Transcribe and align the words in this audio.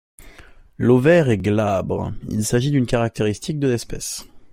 L'ovaire 0.79 1.29
est 1.29 1.37
glabre: 1.37 2.11
il 2.31 2.43
s'agit 2.43 2.71
d'une 2.71 2.87
caractéristique 2.87 3.59
de 3.59 3.67
l'espèce. 3.67 4.25